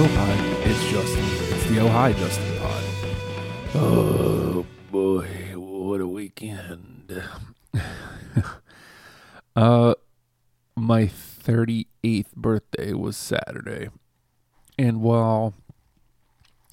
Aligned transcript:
Oh 0.00 0.06
hi, 0.06 0.70
it's 0.70 0.88
Justin. 0.90 1.24
It's 1.24 1.66
the 1.66 1.80
Oh 1.80 1.88
hi 1.88 2.12
Justin 2.12 2.56
pod. 2.60 2.84
Oh 3.74 4.66
boy, 4.92 5.26
what 5.56 6.00
a 6.00 6.06
weekend. 6.06 7.20
uh 9.56 9.94
my 10.76 11.06
38th 11.06 12.32
birthday 12.36 12.92
was 12.92 13.16
Saturday. 13.16 13.88
And 14.78 15.00
while 15.00 15.54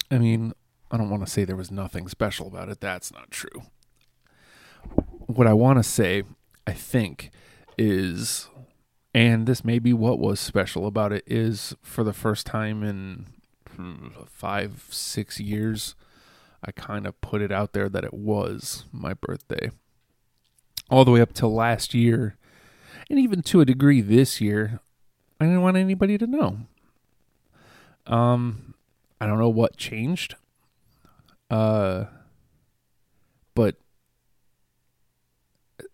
I 0.08 0.18
mean, 0.18 0.52
I 0.92 0.96
don't 0.96 1.10
want 1.10 1.26
to 1.26 1.28
say 1.28 1.44
there 1.44 1.56
was 1.56 1.72
nothing 1.72 2.06
special 2.06 2.46
about 2.46 2.68
it. 2.68 2.80
That's 2.80 3.12
not 3.12 3.32
true. 3.32 3.62
What 5.26 5.48
I 5.48 5.52
want 5.52 5.80
to 5.80 5.82
say, 5.82 6.22
I 6.64 6.74
think, 6.74 7.32
is 7.76 8.48
and 9.16 9.46
this 9.46 9.64
may 9.64 9.78
be 9.78 9.94
what 9.94 10.18
was 10.18 10.38
special 10.38 10.86
about 10.86 11.10
it 11.10 11.24
is 11.26 11.74
for 11.80 12.04
the 12.04 12.12
first 12.12 12.44
time 12.44 12.82
in 12.82 13.24
five, 14.26 14.84
six 14.90 15.40
years, 15.40 15.94
I 16.62 16.70
kind 16.72 17.06
of 17.06 17.18
put 17.22 17.40
it 17.40 17.50
out 17.50 17.72
there 17.72 17.88
that 17.88 18.04
it 18.04 18.12
was 18.12 18.84
my 18.92 19.14
birthday. 19.14 19.70
All 20.90 21.06
the 21.06 21.12
way 21.12 21.22
up 21.22 21.32
till 21.32 21.54
last 21.54 21.94
year, 21.94 22.36
and 23.08 23.18
even 23.18 23.40
to 23.44 23.62
a 23.62 23.64
degree 23.64 24.02
this 24.02 24.42
year, 24.42 24.80
I 25.40 25.46
didn't 25.46 25.62
want 25.62 25.78
anybody 25.78 26.18
to 26.18 26.26
know. 26.26 26.58
Um, 28.06 28.74
I 29.18 29.26
don't 29.26 29.38
know 29.38 29.48
what 29.48 29.78
changed. 29.78 30.34
Uh, 31.48 32.04
but 33.54 33.76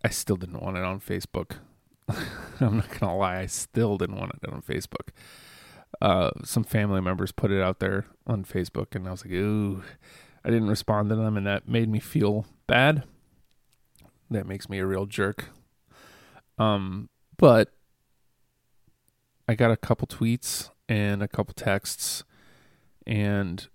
I 0.04 0.08
still 0.08 0.36
didn't 0.36 0.60
want 0.60 0.76
it 0.76 0.82
on 0.82 0.98
Facebook. 0.98 1.58
I'm 2.60 2.76
not 2.76 2.98
gonna 2.98 3.16
lie, 3.16 3.38
I 3.38 3.46
still 3.46 3.98
didn't 3.98 4.16
want 4.16 4.32
it 4.42 4.48
on 4.48 4.62
Facebook. 4.62 5.08
Uh, 6.00 6.30
some 6.44 6.64
family 6.64 7.00
members 7.00 7.32
put 7.32 7.50
it 7.50 7.62
out 7.62 7.78
there 7.78 8.06
on 8.26 8.44
Facebook, 8.44 8.94
and 8.94 9.06
I 9.06 9.10
was 9.10 9.24
like, 9.24 9.34
ooh, 9.34 9.82
I 10.44 10.50
didn't 10.50 10.68
respond 10.68 11.08
to 11.10 11.16
them, 11.16 11.36
and 11.36 11.46
that 11.46 11.68
made 11.68 11.88
me 11.88 12.00
feel 12.00 12.46
bad. 12.66 13.04
That 14.30 14.46
makes 14.46 14.68
me 14.68 14.78
a 14.78 14.86
real 14.86 15.06
jerk. 15.06 15.46
Um, 16.58 17.08
but 17.36 17.72
I 19.46 19.54
got 19.54 19.70
a 19.70 19.76
couple 19.76 20.06
tweets 20.06 20.70
and 20.88 21.22
a 21.22 21.28
couple 21.28 21.54
texts, 21.54 22.24
and 23.06 23.68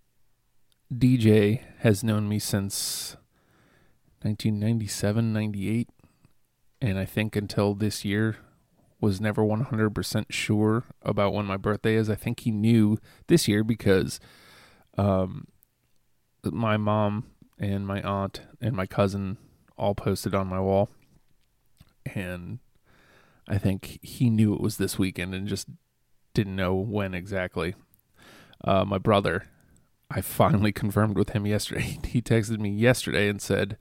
DJ 0.94 1.62
has 1.80 2.04
known 2.04 2.28
me 2.28 2.40
since 2.40 3.16
1997, 4.22 5.34
98 5.34 5.90
and 6.82 6.98
I 6.98 7.06
think 7.06 7.36
until 7.36 7.74
this 7.74 8.06
year 8.06 8.38
was 9.00 9.22
never 9.22 9.44
100% 9.44 10.26
sure 10.30 10.84
about 11.02 11.34
when 11.34 11.46
my 11.46 11.58
birthday 11.58 11.96
is. 11.96 12.10
I 12.10 12.16
think 12.16 12.42
he 12.42 12.52
knew 12.52 12.98
this 13.28 13.48
year 13.48 13.64
because 13.64 14.20
um, 14.98 15.48
my 16.44 16.78
mom 16.78 17.26
and 17.60 17.86
my 17.86 18.02
aunt 18.02 18.42
and 18.60 18.76
my 18.76 18.86
cousin 18.86 19.38
all 19.78 19.96
posted 19.96 20.34
on 20.34 20.48
my 20.48 20.60
wall. 20.60 20.90
And 22.16 22.60
I 23.48 23.58
think 23.58 24.00
he 24.02 24.30
knew 24.30 24.54
it 24.54 24.62
was 24.62 24.78
this 24.78 24.98
weekend 24.98 25.34
and 25.34 25.48
just 25.48 25.68
didn't 26.34 26.56
know 26.56 26.76
when 26.76 27.14
exactly. 27.14 27.76
Uh, 28.64 28.84
my 28.86 28.98
brother, 28.98 29.46
I 30.10 30.22
finally 30.22 30.72
confirmed 30.74 31.18
with 31.18 31.30
him 31.32 31.46
yesterday. 31.46 32.00
He 32.08 32.22
texted 32.22 32.60
me 32.60 32.70
yesterday 32.70 33.30
and 33.30 33.42
said, 33.42 33.78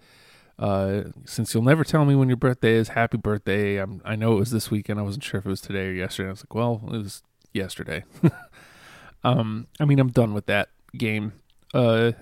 uh, 0.58 1.02
since 1.24 1.52
you'll 1.52 1.62
never 1.62 1.84
tell 1.84 2.04
me 2.04 2.14
when 2.14 2.28
your 2.28 2.36
birthday 2.36 2.74
is, 2.74 2.88
happy 2.88 3.18
birthday. 3.18 3.76
I'm, 3.76 4.00
I 4.04 4.16
know 4.16 4.32
it 4.32 4.40
was 4.40 4.50
this 4.50 4.70
weekend. 4.70 4.98
I 4.98 5.02
wasn't 5.02 5.24
sure 5.24 5.38
if 5.38 5.46
it 5.46 5.50
was 5.50 5.60
today 5.60 5.88
or 5.88 5.92
yesterday. 5.92 6.28
I 6.28 6.32
was 6.32 6.42
like, 6.42 6.54
well, 6.54 6.82
it 6.86 6.96
was 6.96 7.22
yesterday. 7.52 8.04
um, 9.24 9.66
I 9.78 9.84
mean, 9.84 9.98
I'm 9.98 10.10
done 10.10 10.32
with 10.32 10.46
that 10.46 10.70
game. 10.96 11.34
Uh, 11.74 12.12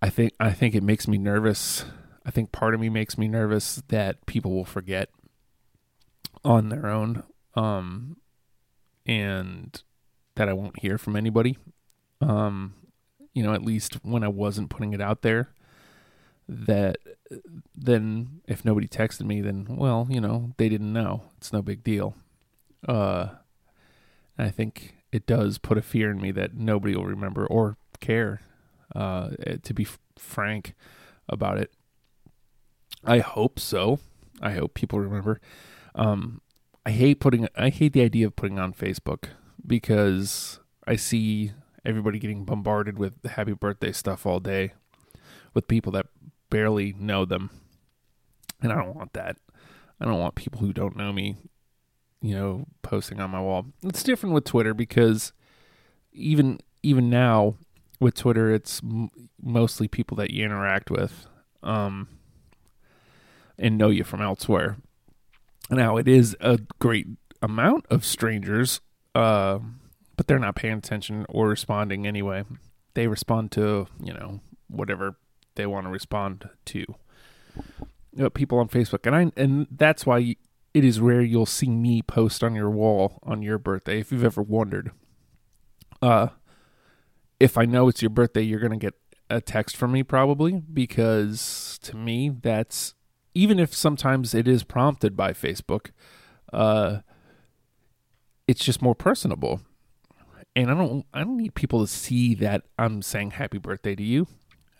I 0.00 0.08
think 0.08 0.32
I 0.40 0.52
think 0.52 0.74
it 0.74 0.82
makes 0.82 1.06
me 1.06 1.18
nervous. 1.18 1.84
I 2.24 2.30
think 2.30 2.52
part 2.52 2.74
of 2.74 2.80
me 2.80 2.88
makes 2.88 3.18
me 3.18 3.28
nervous 3.28 3.82
that 3.88 4.24
people 4.24 4.52
will 4.52 4.64
forget 4.64 5.10
on 6.44 6.70
their 6.70 6.86
own, 6.86 7.24
um, 7.54 8.16
and 9.04 9.82
that 10.36 10.48
I 10.48 10.54
won't 10.54 10.80
hear 10.80 10.96
from 10.96 11.16
anybody. 11.16 11.58
Um, 12.22 12.74
you 13.34 13.42
know, 13.42 13.52
at 13.52 13.62
least 13.62 13.96
when 14.02 14.24
I 14.24 14.28
wasn't 14.28 14.70
putting 14.70 14.94
it 14.94 15.00
out 15.00 15.22
there 15.22 15.50
that 16.48 16.98
then 17.74 18.40
if 18.46 18.64
nobody 18.64 18.86
texted 18.86 19.22
me 19.22 19.40
then 19.40 19.66
well 19.68 20.06
you 20.10 20.20
know 20.20 20.52
they 20.56 20.68
didn't 20.68 20.92
know. 20.92 21.24
It's 21.38 21.52
no 21.52 21.62
big 21.62 21.82
deal. 21.82 22.14
Uh 22.86 23.28
i 24.36 24.50
think 24.50 24.96
it 25.12 25.26
does 25.26 25.58
put 25.58 25.78
a 25.78 25.82
fear 25.82 26.10
in 26.10 26.20
me 26.20 26.32
that 26.32 26.54
nobody 26.54 26.96
will 26.96 27.06
remember 27.06 27.46
or 27.46 27.76
care 28.00 28.40
uh 28.94 29.30
to 29.62 29.72
be 29.72 29.84
f- 29.84 29.98
frank 30.18 30.74
about 31.28 31.58
it. 31.58 31.72
I 33.04 33.18
hope 33.18 33.58
so. 33.58 33.98
I 34.40 34.52
hope 34.52 34.74
people 34.74 35.00
remember. 35.00 35.40
Um 35.94 36.40
i 36.86 36.90
hate 36.90 37.20
putting 37.20 37.48
i 37.56 37.70
hate 37.70 37.92
the 37.92 38.02
idea 38.02 38.26
of 38.26 38.36
putting 38.36 38.58
on 38.58 38.72
facebook 38.72 39.24
because 39.66 40.60
i 40.86 40.96
see 40.96 41.52
everybody 41.84 42.18
getting 42.18 42.44
bombarded 42.44 42.98
with 42.98 43.24
happy 43.24 43.52
birthday 43.52 43.92
stuff 43.92 44.26
all 44.26 44.40
day 44.40 44.72
with 45.54 45.66
people 45.68 45.92
that 45.92 46.06
barely 46.54 46.94
know 47.00 47.24
them. 47.24 47.50
And 48.62 48.70
I 48.70 48.76
don't 48.76 48.94
want 48.94 49.12
that. 49.14 49.36
I 50.00 50.04
don't 50.04 50.20
want 50.20 50.36
people 50.36 50.60
who 50.60 50.72
don't 50.72 50.96
know 50.96 51.12
me, 51.12 51.36
you 52.22 52.36
know, 52.36 52.66
posting 52.80 53.18
on 53.18 53.30
my 53.30 53.40
wall. 53.40 53.66
It's 53.82 54.04
different 54.04 54.36
with 54.36 54.44
Twitter 54.44 54.72
because 54.72 55.32
even 56.12 56.60
even 56.84 57.10
now 57.10 57.56
with 57.98 58.14
Twitter, 58.14 58.52
it's 58.52 58.80
m- 58.84 59.10
mostly 59.42 59.88
people 59.88 60.16
that 60.18 60.30
you 60.30 60.44
interact 60.44 60.92
with, 60.92 61.26
um, 61.64 62.06
and 63.58 63.76
know 63.76 63.90
you 63.90 64.04
from 64.04 64.22
elsewhere. 64.22 64.76
Now 65.70 65.96
it 65.96 66.06
is 66.06 66.36
a 66.38 66.60
great 66.78 67.08
amount 67.42 67.86
of 67.90 68.04
strangers, 68.04 68.80
uh, 69.16 69.58
but 70.16 70.28
they're 70.28 70.38
not 70.38 70.54
paying 70.54 70.78
attention 70.78 71.26
or 71.28 71.48
responding 71.48 72.06
anyway. 72.06 72.44
They 72.94 73.08
respond 73.08 73.50
to 73.52 73.88
you 74.00 74.12
know 74.12 74.38
whatever 74.68 75.16
they 75.54 75.66
want 75.66 75.86
to 75.86 75.90
respond 75.90 76.48
to. 76.66 76.78
You 76.78 78.22
know, 78.24 78.30
people 78.30 78.58
on 78.58 78.68
Facebook, 78.68 79.06
and 79.06 79.16
I 79.16 79.40
and 79.40 79.66
that's 79.70 80.06
why 80.06 80.36
it 80.72 80.84
is 80.84 81.00
rare 81.00 81.22
you'll 81.22 81.46
see 81.46 81.68
me 81.68 82.02
post 82.02 82.42
on 82.42 82.54
your 82.54 82.70
wall 82.70 83.20
on 83.22 83.42
your 83.42 83.58
birthday. 83.58 84.00
If 84.00 84.12
you've 84.12 84.24
ever 84.24 84.42
wondered, 84.42 84.90
uh, 86.02 86.28
if 87.38 87.56
I 87.56 87.64
know 87.64 87.88
it's 87.88 88.02
your 88.02 88.10
birthday, 88.10 88.42
you're 88.42 88.60
gonna 88.60 88.76
get 88.76 88.94
a 89.30 89.40
text 89.40 89.76
from 89.76 89.92
me 89.92 90.02
probably 90.02 90.60
because 90.60 91.78
to 91.82 91.96
me 91.96 92.28
that's 92.28 92.94
even 93.34 93.58
if 93.58 93.74
sometimes 93.74 94.34
it 94.34 94.46
is 94.46 94.62
prompted 94.62 95.16
by 95.16 95.32
Facebook, 95.32 95.90
uh, 96.52 96.98
it's 98.46 98.64
just 98.64 98.82
more 98.82 98.94
personable. 98.94 99.60
And 100.56 100.70
I 100.70 100.74
don't 100.74 101.04
I 101.12 101.20
don't 101.20 101.36
need 101.36 101.54
people 101.54 101.80
to 101.80 101.86
see 101.86 102.34
that 102.36 102.62
I'm 102.78 103.02
saying 103.02 103.32
happy 103.32 103.58
birthday 103.58 103.96
to 103.96 104.02
you. 104.02 104.28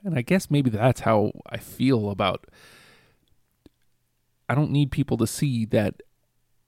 And 0.05 0.17
I 0.17 0.23
guess 0.23 0.51
maybe 0.51 0.71
that's 0.71 1.01
how 1.01 1.33
I 1.49 1.57
feel 1.57 2.11
about 2.11 2.47
I 4.49 4.55
don't 4.55 4.71
need 4.71 4.91
people 4.91 5.17
to 5.17 5.27
see 5.27 5.65
that 5.67 6.03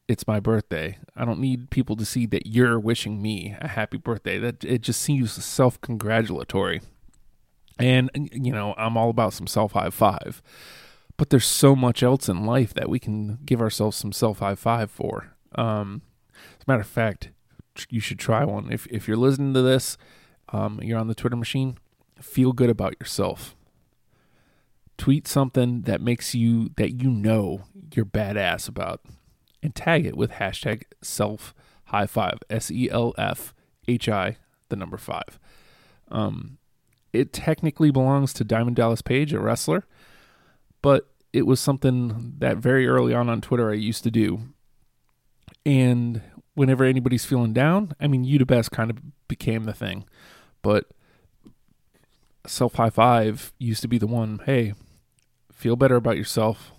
it's 0.09 0.27
my 0.27 0.41
birthday. 0.41 0.99
I 1.15 1.25
don't 1.25 1.41
need 1.41 1.71
people 1.71 1.97
to 1.97 2.05
see 2.05 2.27
that 2.27 2.47
you're 2.47 2.79
wishing 2.79 3.21
me 3.21 3.55
a 3.61 3.69
happy 3.69 3.99
birthday. 3.99 4.39
That 4.39 4.65
it 4.65 4.81
just 4.81 5.03
seems 5.03 5.33
self-congratulatory. 5.45 6.81
And 7.79 8.11
you 8.33 8.53
know, 8.53 8.75
I'm 8.79 8.97
all 8.97 9.11
about 9.11 9.35
some 9.35 9.47
self 9.47 9.73
high 9.73 9.91
five. 9.91 10.43
But 11.19 11.31
there's 11.31 11.47
so 11.47 11.75
much 11.75 12.03
else 12.03 12.29
in 12.29 12.45
life 12.45 12.75
that 12.75 12.91
we 12.91 12.99
can 12.99 13.39
give 13.45 13.61
ourselves 13.61 13.97
some 13.97 14.13
self 14.13 14.39
high 14.39 14.55
five 14.55 14.91
for. 14.91 15.35
Um, 15.55 16.03
as 16.59 16.65
a 16.67 16.71
matter 16.71 16.83
of 16.83 16.87
fact, 16.87 17.31
you 17.91 18.01
should 18.01 18.19
try 18.19 18.45
one. 18.45 18.73
If 18.73 18.87
if 18.87 19.09
you're 19.09 19.17
listening 19.17 19.55
to 19.55 19.63
this, 19.63 19.99
um, 20.51 20.81
you're 20.83 20.99
on 20.99 21.09
the 21.09 21.15
Twitter 21.15 21.37
machine, 21.37 21.79
feel 22.21 22.53
good 22.53 22.71
about 22.71 22.99
yourself. 23.01 23.55
Tweet 24.99 25.29
something 25.29 25.83
that 25.83 26.01
makes 26.01 26.35
you 26.35 26.71
that 26.77 27.03
you 27.03 27.11
know 27.11 27.65
you're 27.95 28.07
badass 28.07 28.69
about, 28.69 29.03
and 29.63 29.75
tag 29.75 30.07
it 30.07 30.17
with 30.17 30.33
hashtag 30.33 30.85
self 31.03 31.55
high 31.87 32.07
five 32.07 32.39
S 32.49 32.71
E 32.71 32.89
L 32.91 33.15
F 33.19 33.55
H 33.87 34.09
I 34.09 34.39
the 34.69 34.77
number 34.77 34.97
five. 34.97 35.39
Um, 36.09 36.59
it 37.13 37.33
technically 37.33 37.91
belongs 37.91 38.33
to 38.35 38.45
Diamond 38.45 38.77
Dallas 38.77 39.03
Page, 39.03 39.33
a 39.33 39.41
wrestler, 39.41 39.85
but 40.83 41.09
it 41.33 41.47
was 41.47 41.61
something 41.61 42.35
that 42.39 42.57
very 42.57 42.87
early 42.87 43.13
on 43.13 43.29
on 43.29 43.41
Twitter 43.41 43.71
I 43.71 43.75
used 43.75 44.03
to 44.05 44.11
do. 44.11 44.41
And 45.65 46.23
whenever 46.55 46.85
anybody's 46.85 47.25
feeling 47.25 47.53
down, 47.53 47.93
I 48.01 48.07
mean, 48.07 48.25
you 48.25 48.39
the 48.39 48.47
best 48.47 48.71
kind 48.71 48.91
of 48.91 48.99
became 49.29 49.65
the 49.65 49.75
thing. 49.75 50.05
But 50.63 50.87
self 52.47 52.75
high 52.75 52.91
five 52.91 53.53
used 53.59 53.83
to 53.83 53.89
be 53.89 53.99
the 53.99 54.07
one, 54.07 54.41
hey, 54.47 54.75
feel 55.53 55.77
better 55.77 55.97
about 55.97 56.17
yourself. 56.17 56.73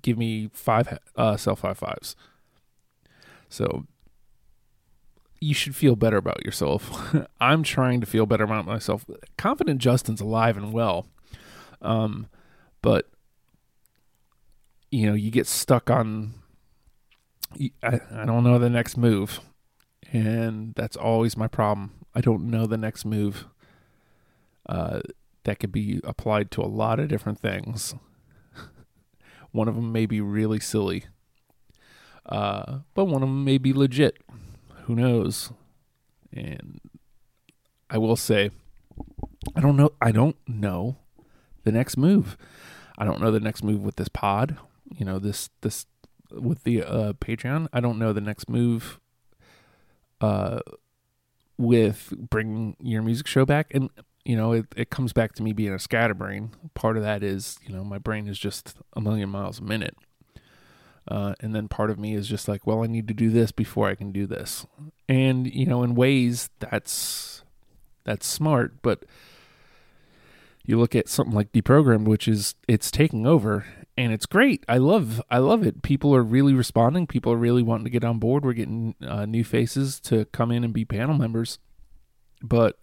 Give 0.00 0.16
me 0.16 0.50
five 0.52 0.98
uh, 1.16 1.36
self 1.36 1.60
high 1.60 1.74
fives. 1.74 2.16
So 3.48 3.86
you 5.40 5.54
should 5.54 5.76
feel 5.76 5.96
better 5.96 6.16
about 6.16 6.44
yourself. 6.44 7.14
I'm 7.40 7.62
trying 7.62 8.00
to 8.00 8.06
feel 8.06 8.26
better 8.26 8.44
about 8.44 8.64
myself. 8.64 9.04
Confident 9.36 9.80
Justin's 9.80 10.20
alive 10.20 10.56
and 10.56 10.72
well. 10.72 11.06
Um, 11.80 12.28
but 12.80 13.10
you 14.90 15.06
know, 15.06 15.14
you 15.14 15.30
get 15.30 15.46
stuck 15.46 15.90
on 15.90 16.34
I, 17.82 18.00
I 18.12 18.24
don't 18.24 18.44
know 18.44 18.58
the 18.58 18.70
next 18.70 18.96
move. 18.96 19.40
And 20.12 20.74
that's 20.74 20.96
always 20.96 21.36
my 21.36 21.48
problem. 21.48 21.92
I 22.14 22.20
don't 22.20 22.50
know 22.50 22.66
the 22.66 22.76
next 22.76 23.04
move. 23.04 23.46
Uh, 24.68 25.00
that 25.44 25.58
could 25.58 25.72
be 25.72 26.00
applied 26.04 26.50
to 26.52 26.62
a 26.62 26.66
lot 26.66 27.00
of 27.00 27.08
different 27.08 27.38
things. 27.38 27.94
one 29.52 29.68
of 29.68 29.74
them 29.74 29.92
may 29.92 30.06
be 30.06 30.20
really 30.20 30.60
silly, 30.60 31.04
uh, 32.26 32.80
but 32.94 33.06
one 33.06 33.22
of 33.22 33.28
them 33.28 33.44
may 33.44 33.58
be 33.58 33.72
legit. 33.72 34.18
Who 34.84 34.94
knows? 34.94 35.52
And 36.32 36.80
I 37.90 37.98
will 37.98 38.16
say, 38.16 38.50
I 39.54 39.60
don't 39.60 39.76
know. 39.76 39.92
I 40.00 40.12
don't 40.12 40.36
know 40.46 40.96
the 41.64 41.72
next 41.72 41.96
move. 41.96 42.36
I 42.98 43.04
don't 43.04 43.20
know 43.20 43.30
the 43.30 43.40
next 43.40 43.64
move 43.64 43.82
with 43.82 43.96
this 43.96 44.08
pod. 44.08 44.56
You 44.96 45.04
know 45.04 45.18
this 45.18 45.50
this 45.62 45.86
with 46.30 46.64
the 46.64 46.82
uh, 46.82 47.12
Patreon. 47.14 47.68
I 47.72 47.80
don't 47.80 47.98
know 47.98 48.12
the 48.12 48.20
next 48.20 48.48
move. 48.48 48.98
Uh, 50.20 50.60
with 51.58 52.12
bringing 52.16 52.76
your 52.80 53.02
music 53.02 53.26
show 53.26 53.44
back, 53.44 53.72
and 53.72 53.90
you 54.24 54.36
know 54.36 54.52
it, 54.52 54.66
it 54.76 54.90
comes 54.90 55.12
back 55.12 55.34
to 55.34 55.42
me 55.42 55.52
being 55.52 55.72
a 55.72 55.78
scatterbrain. 55.78 56.52
Part 56.74 56.96
of 56.96 57.02
that 57.02 57.22
is 57.22 57.58
you 57.66 57.74
know 57.74 57.84
my 57.84 57.98
brain 57.98 58.28
is 58.28 58.38
just 58.38 58.76
a 58.94 59.00
million 59.00 59.28
miles 59.28 59.58
a 59.58 59.64
minute. 59.64 59.96
Uh, 61.08 61.34
and 61.40 61.52
then 61.52 61.66
part 61.66 61.90
of 61.90 61.98
me 61.98 62.14
is 62.14 62.28
just 62.28 62.46
like, 62.46 62.64
well, 62.64 62.84
I 62.84 62.86
need 62.86 63.08
to 63.08 63.14
do 63.14 63.28
this 63.28 63.50
before 63.50 63.88
I 63.88 63.96
can 63.96 64.12
do 64.12 64.24
this. 64.24 64.66
And 65.08 65.52
you 65.52 65.66
know, 65.66 65.82
in 65.82 65.94
ways 65.94 66.50
that's 66.60 67.42
that's 68.04 68.26
smart, 68.26 68.82
but 68.82 69.04
you 70.64 70.78
look 70.78 70.94
at 70.94 71.08
something 71.08 71.34
like 71.34 71.52
deprogrammed, 71.52 72.06
which 72.06 72.28
is 72.28 72.54
it's 72.68 72.90
taking 72.90 73.26
over 73.26 73.64
and 73.96 74.12
it's 74.12 74.26
great. 74.26 74.64
I 74.68 74.78
love 74.78 75.20
I 75.30 75.38
love 75.38 75.66
it. 75.66 75.82
People 75.82 76.14
are 76.14 76.22
really 76.22 76.54
responding. 76.54 77.06
People 77.06 77.32
are 77.32 77.36
really 77.36 77.62
wanting 77.62 77.84
to 77.84 77.90
get 77.90 78.04
on 78.04 78.18
board. 78.18 78.44
We're 78.44 78.52
getting 78.52 78.94
uh, 79.06 79.26
new 79.26 79.44
faces 79.44 79.98
to 80.00 80.24
come 80.26 80.50
in 80.50 80.64
and 80.64 80.72
be 80.72 80.84
panel 80.84 81.16
members. 81.16 81.58
But 82.42 82.78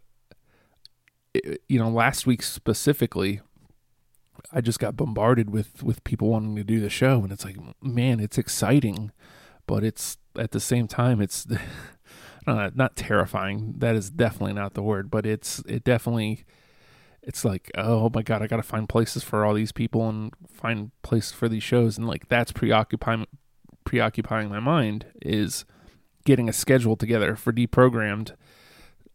you 1.33 1.79
know, 1.79 1.89
last 1.89 2.25
week 2.25 2.41
specifically, 2.41 3.41
I 4.51 4.61
just 4.61 4.79
got 4.79 4.95
bombarded 4.95 5.49
with 5.49 5.83
with 5.83 6.03
people 6.03 6.29
wanting 6.29 6.55
to 6.55 6.63
do 6.63 6.79
the 6.79 6.89
show, 6.89 7.21
and 7.21 7.31
it's 7.31 7.45
like, 7.45 7.57
man, 7.81 8.19
it's 8.19 8.37
exciting, 8.37 9.11
but 9.67 9.83
it's 9.83 10.17
at 10.37 10.51
the 10.51 10.59
same 10.59 10.87
time, 10.87 11.21
it's 11.21 11.47
not 12.47 12.95
terrifying. 12.95 13.75
That 13.77 13.95
is 13.95 14.09
definitely 14.09 14.53
not 14.53 14.73
the 14.73 14.83
word, 14.83 15.11
but 15.11 15.25
it's 15.25 15.59
it 15.67 15.83
definitely. 15.83 16.45
It's 17.21 17.43
like, 17.43 17.69
oh 17.75 18.09
my 18.13 18.23
god, 18.23 18.41
I 18.41 18.47
got 18.47 18.57
to 18.57 18.63
find 18.63 18.87
places 18.87 19.23
for 19.23 19.45
all 19.45 19.53
these 19.53 19.73
people 19.73 20.07
and 20.07 20.33
find 20.47 20.91
places 21.03 21.33
for 21.33 21.49
these 21.49 21.61
shows, 21.61 21.97
and 21.97 22.07
like 22.07 22.29
that's 22.29 22.51
preoccupying 22.51 23.27
preoccupying 23.83 24.49
my 24.49 24.59
mind 24.59 25.05
is 25.21 25.65
getting 26.25 26.47
a 26.47 26.53
schedule 26.53 26.95
together 26.95 27.35
for 27.35 27.51
deprogrammed 27.51 28.35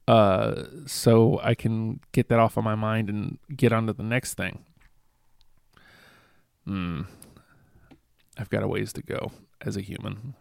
uh, 0.06 0.65
so 0.87 1.41
I 1.43 1.55
can 1.55 2.01
get 2.12 2.29
that 2.29 2.39
off 2.39 2.56
of 2.56 2.65
my 2.65 2.75
mind 2.75 3.09
and 3.09 3.39
get 3.55 3.73
on 3.73 3.87
to 3.87 3.93
the 3.93 4.03
next 4.03 4.35
thing. 4.35 4.65
Hmm. 6.67 7.03
I've 8.37 8.51
got 8.51 8.62
a 8.62 8.69
ways 8.69 8.93
to 8.95 9.03
go 9.03 9.33
as 9.61 9.77
a 9.77 9.81
human. 9.81 10.35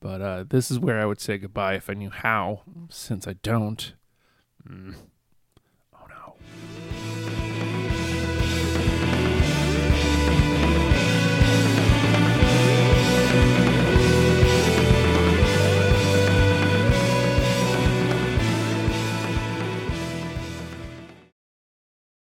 But 0.00 0.20
uh, 0.20 0.44
this 0.48 0.70
is 0.70 0.78
where 0.78 1.00
I 1.00 1.06
would 1.06 1.20
say 1.20 1.38
goodbye 1.38 1.74
if 1.74 1.88
I 1.88 1.94
knew 1.94 2.10
how, 2.10 2.60
since 2.90 3.26
I 3.26 3.34
don't. 3.42 3.94
Mm. 4.68 4.94